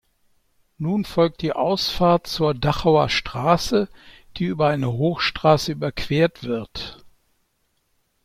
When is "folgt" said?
1.05-1.43